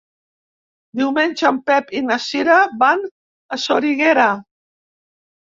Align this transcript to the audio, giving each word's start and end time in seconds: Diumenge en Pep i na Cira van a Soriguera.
Diumenge 1.01 1.45
en 1.49 1.59
Pep 1.67 1.93
i 1.99 2.01
na 2.07 2.17
Cira 2.23 2.57
van 2.85 3.05
a 3.53 3.61
Soriguera. 3.67 4.27